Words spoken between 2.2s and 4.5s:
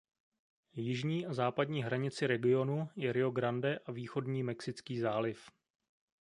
regionu je Rio Grande a východní